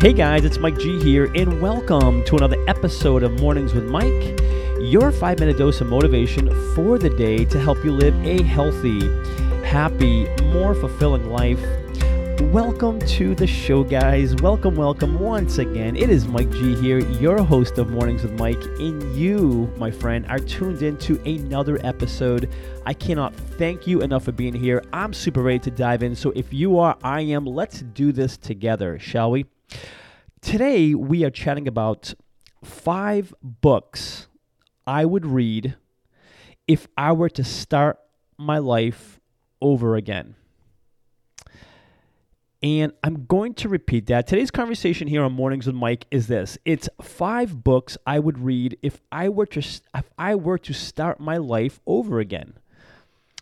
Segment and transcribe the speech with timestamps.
[0.00, 4.40] Hey guys, it's Mike G here, and welcome to another episode of Mornings with Mike,
[4.80, 8.98] your five minute dose of motivation for the day to help you live a healthy,
[9.62, 11.60] happy, more fulfilling life.
[12.50, 14.34] Welcome to the show, guys.
[14.36, 15.96] Welcome, welcome once again.
[15.96, 20.24] It is Mike G here, your host of Mornings with Mike, and you, my friend,
[20.30, 22.48] are tuned in to another episode.
[22.86, 24.82] I cannot thank you enough for being here.
[24.94, 26.16] I'm super ready to dive in.
[26.16, 27.44] So if you are, I am.
[27.44, 29.44] Let's do this together, shall we?
[30.40, 32.14] Today, we are chatting about
[32.64, 34.26] five books
[34.86, 35.76] I would read
[36.66, 37.98] if I were to start
[38.38, 39.20] my life
[39.60, 40.36] over again.
[42.62, 44.26] And I'm going to repeat that.
[44.26, 46.58] Today's conversation here on Mornings with Mike is this.
[46.66, 51.20] It's five books I would read if I were to if I were to start
[51.20, 52.59] my life over again.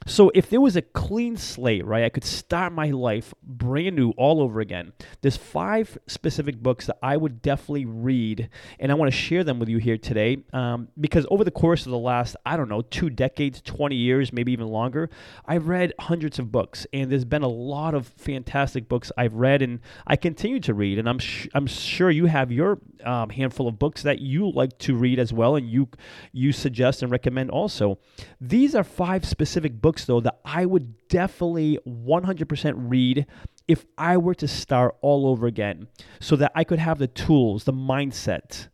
[0.07, 4.11] So if there was a clean slate, right, I could start my life brand new
[4.13, 4.93] all over again.
[5.21, 9.59] There's five specific books that I would definitely read, and I want to share them
[9.59, 10.39] with you here today.
[10.53, 14.33] Um, because over the course of the last, I don't know, two decades, 20 years,
[14.33, 15.11] maybe even longer,
[15.45, 19.63] I've read hundreds of books, and there's been a lot of fantastic books I've read,
[19.63, 20.99] and I continue to read.
[20.99, 24.79] And I'm sh- I'm sure you have your um, handful of books that you like
[24.79, 25.89] to read as well, and you
[26.33, 27.99] you suggest and recommend also.
[28.41, 33.25] These are five specific books books, though, that I would definitely 100% read
[33.67, 35.89] if I were to start all over again
[36.21, 38.69] so that I could have the tools, the mindset,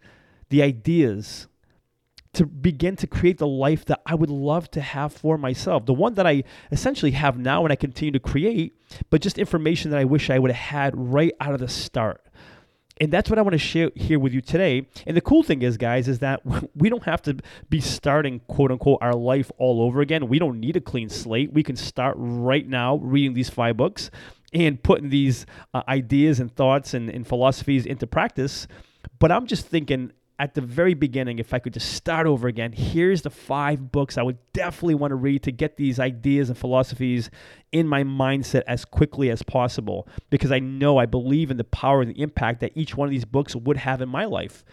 [0.48, 1.46] the ideas
[2.32, 5.86] to begin to create the life that I would love to have for myself.
[5.86, 8.76] The one that I essentially have now and I continue to create,
[9.08, 12.26] but just information that I wish I would have had right out of the start.
[13.00, 14.86] And that's what I want to share here with you today.
[15.06, 16.40] And the cool thing is, guys, is that
[16.76, 17.36] we don't have to
[17.68, 20.28] be starting, quote unquote, our life all over again.
[20.28, 21.52] We don't need a clean slate.
[21.52, 24.10] We can start right now reading these five books
[24.52, 28.68] and putting these uh, ideas and thoughts and, and philosophies into practice.
[29.18, 32.72] But I'm just thinking at the very beginning, if I could just start over again,
[32.72, 36.58] here's the five books I would definitely want to read to get these ideas and
[36.58, 37.30] philosophies
[37.70, 42.02] in my mindset as quickly as possible because I know I believe in the power
[42.02, 44.64] and the impact that each one of these books would have in my life,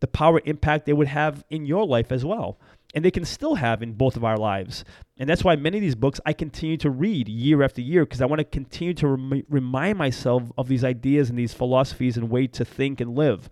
[0.00, 2.58] the power impact they would have in your life as well.
[2.94, 4.84] And they can still have in both of our lives.
[5.18, 8.22] And that's why many of these books I continue to read year after year because
[8.22, 12.30] I want to continue to rem- remind myself of these ideas and these philosophies and
[12.30, 13.50] way to think and live.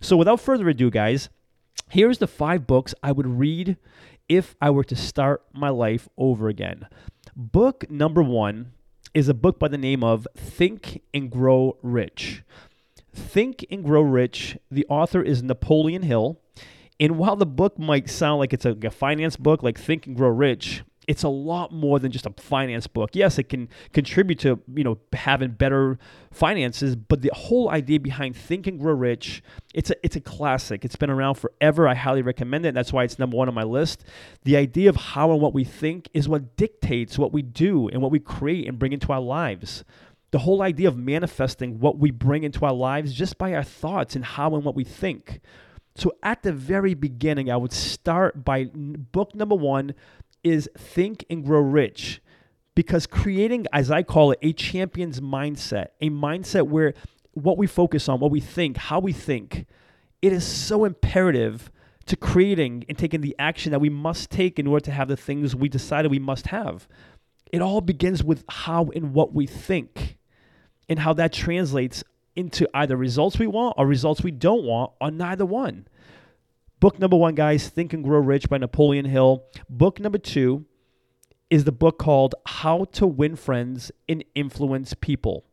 [0.00, 1.28] So without further ado, guys,
[1.90, 3.76] here's the five books I would read
[4.28, 6.86] if I were to start my life over again.
[7.34, 8.72] Book number one
[9.14, 12.42] is a book by the name of Think and Grow Rich.
[13.14, 16.40] Think and Grow Rich, the author is Napoleon Hill.
[17.00, 20.28] And while the book might sound like it's a, finance book, like Think and Grow
[20.28, 23.10] Rich, it's a lot more than just a finance book.
[23.14, 25.98] Yes, it can contribute to you know having better
[26.32, 30.84] finances, but the whole idea behind Think and Grow Rich, it's a it's a classic.
[30.84, 31.86] It's been around forever.
[31.86, 32.74] I highly recommend it.
[32.74, 34.04] That's why it's number one on my list.
[34.44, 38.02] The idea of how and what we think is what dictates what we do and
[38.02, 39.84] what we create and bring into our lives.
[40.32, 44.16] The whole idea of manifesting what we bring into our lives just by our thoughts
[44.16, 45.40] and how and what we think.
[45.96, 49.94] So at the very beginning, I would start by book number one,
[50.46, 52.20] is think and grow rich
[52.76, 56.94] because creating, as I call it, a champion's mindset, a mindset where
[57.32, 59.66] what we focus on, what we think, how we think,
[60.22, 61.70] it is so imperative
[62.06, 65.16] to creating and taking the action that we must take in order to have the
[65.16, 66.86] things we decided we must have.
[67.50, 70.16] It all begins with how and what we think
[70.88, 72.04] and how that translates
[72.36, 75.88] into either results we want or results we don't want or neither one.
[76.78, 79.44] Book number one, guys, Think and Grow Rich by Napoleon Hill.
[79.70, 80.66] Book number two
[81.48, 85.46] is the book called How to Win Friends and Influence People.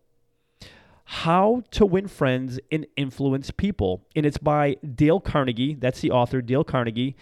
[1.05, 4.05] How to Win Friends and Influence People.
[4.17, 5.75] And it's by Dale Carnegie.
[5.75, 7.15] That's the author, Dale Carnegie.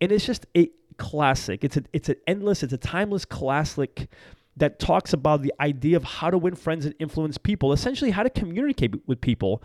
[0.00, 1.64] And it's just a classic.
[1.64, 4.08] It's a, it's an endless, it's a timeless classic
[4.56, 8.22] that talks about the idea of how to win friends and influence people, essentially how
[8.22, 9.64] to communicate with people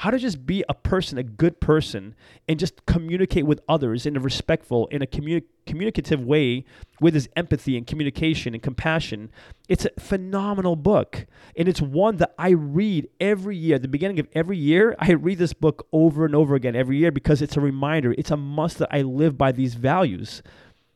[0.00, 2.14] how to just be a person, a good person,
[2.48, 6.64] and just communicate with others in a respectful, in a communi- communicative way
[7.02, 9.30] with his empathy and communication and compassion.
[9.68, 11.26] It's a phenomenal book.
[11.54, 13.74] And it's one that I read every year.
[13.74, 16.96] At the beginning of every year, I read this book over and over again every
[16.96, 20.42] year because it's a reminder, it's a must that I live by these values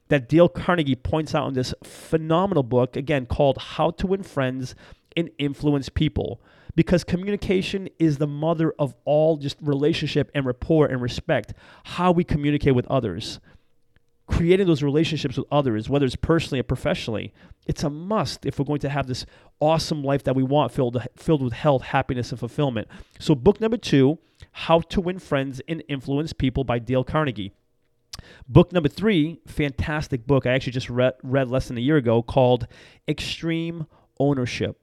[0.08, 4.74] that Dale Carnegie points out in this phenomenal book, again, called How to Win Friends
[5.14, 6.40] and Influence People
[6.74, 11.54] because communication is the mother of all just relationship and rapport and respect,
[11.84, 13.40] how we communicate with others.
[14.26, 17.32] creating those relationships with others, whether it's personally or professionally,
[17.66, 19.26] it's a must if we're going to have this
[19.60, 22.88] awesome life that we want filled, filled with health, happiness, and fulfillment.
[23.18, 24.18] So, book number two,
[24.52, 27.52] How to Win Friends and Influence People by Dale Carnegie.
[28.48, 32.22] Book number three, fantastic book I actually just read, read less than a year ago
[32.22, 32.66] called
[33.06, 33.86] Extreme
[34.18, 34.80] Ownership.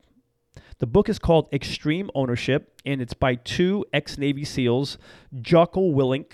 [0.82, 4.98] The book is called Extreme Ownership, and it's by two ex Navy SEALs,
[5.40, 6.34] Jocko Willink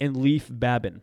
[0.00, 1.02] and Leif Babin.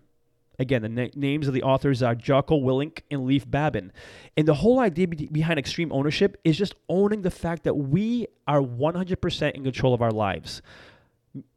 [0.60, 3.92] Again, the na- names of the authors are Jocko Willink and Leif Babin.
[4.38, 8.28] And the whole idea be- behind extreme ownership is just owning the fact that we
[8.48, 10.62] are 100% in control of our lives,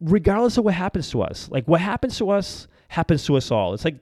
[0.00, 1.48] regardless of what happens to us.
[1.52, 3.74] Like, what happens to us happens to us all.
[3.74, 4.00] It's like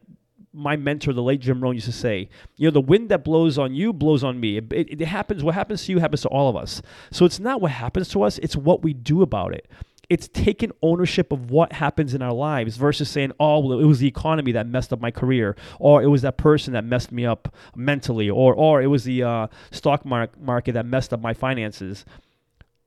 [0.56, 3.58] my mentor, the late Jim Rohn, used to say, you know, the wind that blows
[3.58, 4.56] on you blows on me.
[4.56, 6.82] It, it, it, happens, what happens to you happens to all of us.
[7.12, 9.68] So it's not what happens to us, it's what we do about it
[10.08, 13.98] it's taking ownership of what happens in our lives versus saying, oh, well, it was
[13.98, 17.26] the economy that messed up my career, or it was that person that messed me
[17.26, 21.34] up mentally, or, or it was the uh, stock mar- market that messed up my
[21.34, 22.04] finances.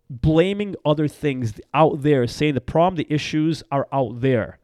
[0.10, 4.59] Blaming other things out there, saying the problem, the issues are out there.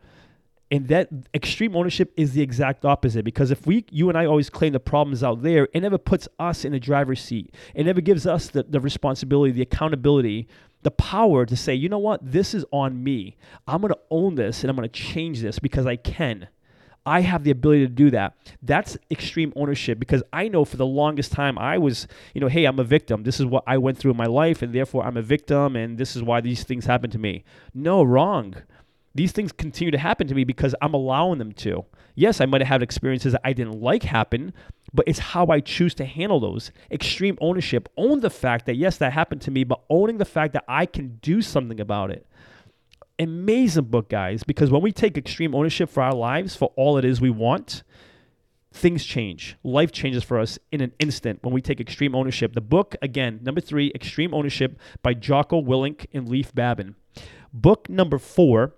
[0.71, 4.49] And that extreme ownership is the exact opposite because if we, you and I always
[4.49, 7.53] claim the problems out there, it never puts us in the driver's seat.
[7.75, 10.47] It never gives us the, the responsibility, the accountability
[10.85, 13.35] the power to say, you know what, this is on me.
[13.67, 16.47] I'm going to own this and I'm going to change this because I can.
[17.07, 18.35] I have the ability to do that.
[18.61, 22.65] That's extreme ownership because I know for the longest time I was, you know, hey,
[22.65, 23.23] I'm a victim.
[23.23, 25.97] This is what I went through in my life and therefore I'm a victim and
[25.97, 27.43] this is why these things happen to me.
[27.73, 28.55] No, wrong.
[29.15, 31.85] These things continue to happen to me because I'm allowing them to.
[32.15, 34.53] Yes, I might have had experiences that I didn't like happen,
[34.93, 36.71] but it's how I choose to handle those.
[36.91, 37.87] Extreme ownership.
[37.95, 40.85] Own the fact that, yes, that happened to me, but owning the fact that I
[40.85, 42.27] can do something about it.
[43.17, 47.05] Amazing book, guys, because when we take extreme ownership for our lives, for all it
[47.05, 47.83] is we want,
[48.73, 49.55] things change.
[49.63, 52.53] Life changes for us in an instant when we take extreme ownership.
[52.53, 56.95] The book, again, number three, Extreme Ownership by Jocko Willink and Leif Babin.
[57.53, 58.73] Book number four,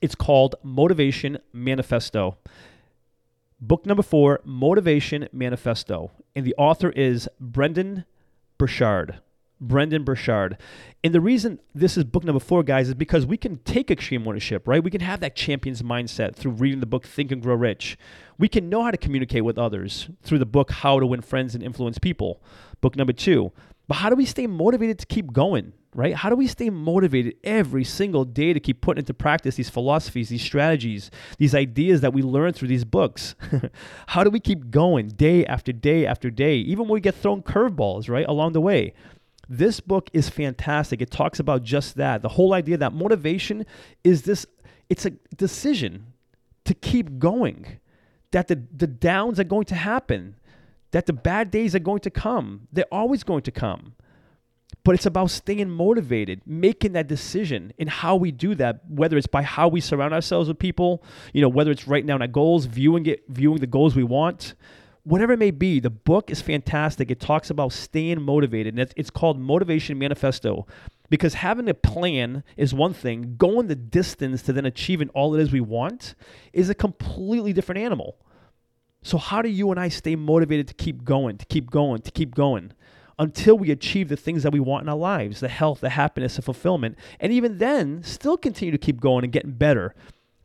[0.00, 2.36] it's called Motivation Manifesto.
[3.60, 6.10] Book number four, Motivation Manifesto.
[6.34, 8.04] And the author is Brendon
[8.58, 9.20] Burchard.
[9.60, 10.58] Brendon Burchard.
[11.02, 14.28] And the reason this is book number four, guys, is because we can take extreme
[14.28, 14.84] ownership, right?
[14.84, 17.96] We can have that champion's mindset through reading the book Think and Grow Rich.
[18.38, 21.54] We can know how to communicate with others through the book How to Win Friends
[21.54, 22.42] and Influence People.
[22.82, 23.52] Book number two.
[23.88, 25.72] But how do we stay motivated to keep going?
[25.96, 26.14] right?
[26.14, 30.28] How do we stay motivated every single day to keep putting into practice these philosophies,
[30.28, 33.34] these strategies, these ideas that we learn through these books?
[34.08, 37.42] How do we keep going day after day after day, even when we get thrown
[37.42, 38.92] curveballs, right, along the way?
[39.48, 41.00] This book is fantastic.
[41.00, 42.20] It talks about just that.
[42.20, 43.64] The whole idea that motivation
[44.04, 44.44] is this
[44.90, 46.12] it's a decision
[46.64, 47.80] to keep going.
[48.32, 50.36] That the, the downs are going to happen.
[50.92, 52.68] That the bad days are going to come.
[52.72, 53.94] They're always going to come
[54.86, 59.26] but it's about staying motivated, making that decision in how we do that, whether it's
[59.26, 61.02] by how we surround ourselves with people,
[61.32, 64.54] you know, whether it's writing down our goals, viewing it, viewing the goals we want,
[65.02, 65.80] whatever it may be.
[65.80, 67.10] The book is fantastic.
[67.10, 70.68] It talks about staying motivated, and it's called Motivation Manifesto.
[71.10, 75.42] Because having a plan is one thing, going the distance to then achieving all it
[75.42, 76.14] is we want
[76.52, 78.18] is a completely different animal.
[79.06, 82.10] So, how do you and I stay motivated to keep going, to keep going, to
[82.10, 82.72] keep going?
[83.18, 86.36] until we achieve the things that we want in our lives the health, the happiness,
[86.36, 86.98] the fulfillment.
[87.18, 89.94] And even then, still continue to keep going and getting better.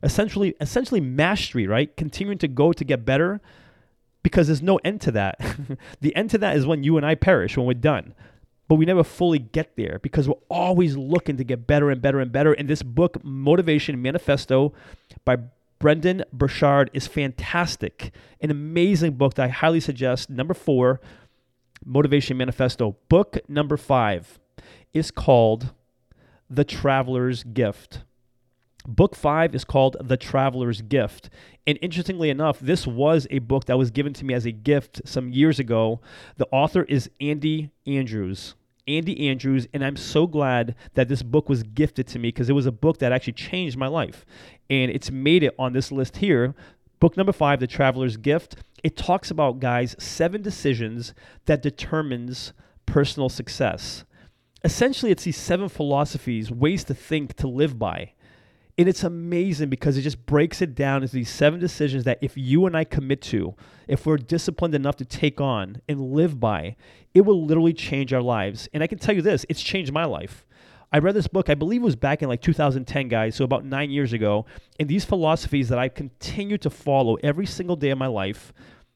[0.04, 1.96] Essentially, essentially mastery, right?
[1.98, 3.42] Continuing to go to get better
[4.24, 5.38] because there's no end to that.
[6.00, 8.14] the end to that is when you and I perish, when we're done.
[8.70, 12.22] But we never fully get there because we're always looking to get better and better
[12.22, 12.54] and better.
[12.54, 14.72] And this book, Motivation Manifesto
[15.26, 15.40] by
[15.82, 18.14] Brendon Burchard, is fantastic.
[18.40, 20.30] An amazing book that I highly suggest.
[20.30, 21.02] Number four,
[21.84, 22.98] Motivation Manifesto.
[23.10, 24.40] Book number five
[24.94, 25.74] is called
[26.48, 28.04] The Traveler's Gift.
[28.88, 31.32] Book five is called The Traveler's Gift.
[31.66, 35.02] And interestingly enough, this was a book that was given to me as a gift
[35.06, 36.00] some years ago.
[36.38, 38.54] The author is Andy Andrews.
[38.88, 42.54] Andy Andrews, and I'm so glad that this book was gifted to me because it
[42.54, 44.26] was a book that actually changed my life.
[44.70, 46.56] And it's made it on this list here.
[47.00, 51.14] Book number five, The Traveler's Gift it talks about guys seven decisions
[51.46, 52.54] that determines
[52.86, 54.04] personal success
[54.64, 58.14] essentially it's these seven philosophies ways to think to live by
[58.78, 62.38] and it's amazing because it just breaks it down into these seven decisions that if
[62.38, 63.56] you and I commit to,
[63.88, 66.76] if we're disciplined enough to take on and live by,
[67.14, 68.70] it will literally change our lives.
[68.74, 70.46] And I can tell you this, it's changed my life.
[70.94, 73.64] I read this book, I believe it was back in like 2010, guys, so about
[73.64, 74.46] nine years ago.
[74.80, 78.52] And these philosophies that I continue to follow every single day of my life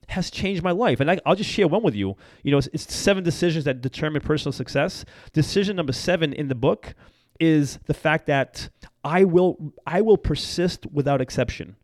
[0.10, 1.00] has changed my life.
[1.00, 2.15] And I, will just share one with you.
[2.44, 5.05] You know, it's, it's seven decisions that determine personal success.
[5.34, 6.94] Decision number seven in the book
[7.39, 8.70] is the fact that
[9.05, 11.75] I will I will persist without exception.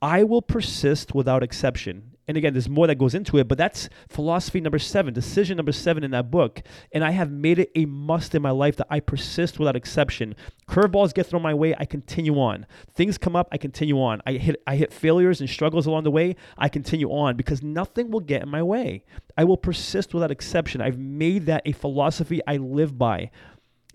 [0.00, 2.12] I will persist without exception.
[2.28, 5.72] And again, there's more that goes into it, but that's philosophy number seven, decision number
[5.72, 6.60] seven in that book.
[6.92, 10.36] And I have made it a must in my life that I persist without exception.
[10.68, 12.66] Curveballs get thrown my way, I continue on.
[12.94, 14.20] Things come up, I continue on.
[14.26, 18.10] I hit I hit failures and struggles along the way, I continue on because nothing
[18.10, 19.04] will get in my way.
[19.38, 20.82] I will persist without exception.
[20.82, 23.30] I've made that a philosophy I live by.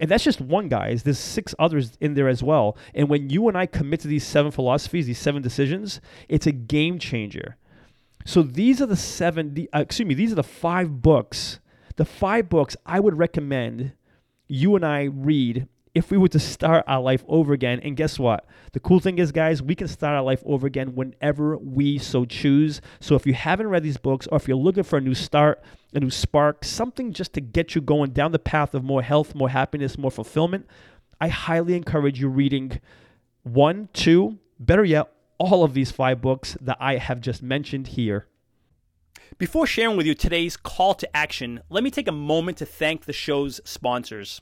[0.04, 1.04] And that's just one, guys.
[1.04, 2.76] There's six others in there as well.
[2.94, 6.52] And when you and I commit to these seven philosophies, these seven decisions, it's a
[6.52, 7.56] game changer.
[8.26, 11.62] So these are the seven, the, uh, excuse me, these are the five books,
[11.96, 13.94] the five books I would recommend
[14.50, 17.80] you and I read if we were to start our life over again.
[17.82, 18.46] And guess what?
[18.72, 22.26] The cool thing is, guys, we can start our life over again whenever we so
[22.26, 22.82] choose.
[23.00, 25.64] So if you haven't read these books or if you're looking for a new start,
[25.94, 29.36] a new spark, something just to get you going down the path of more health,
[29.36, 30.68] more happiness, more fulfillment,
[31.22, 32.82] I highly encourage you reading
[33.44, 38.28] one, two, better yet, all of these five books that I have just mentioned here.
[39.38, 43.06] Before sharing with you today's call to action, let me take a moment to thank
[43.06, 44.42] the show's sponsors.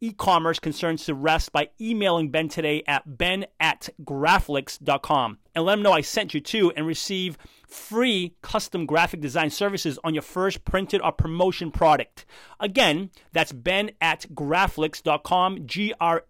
[0.00, 5.82] e-commerce concerns to rest by emailing Ben today at ben at graflix.com and let him
[5.82, 7.36] know I sent you to and receive
[7.66, 12.24] free custom graphic design services on your first printed or promotion product.
[12.60, 16.20] Again, that's ben at graflix.com, G-R-A-F-L-I-X,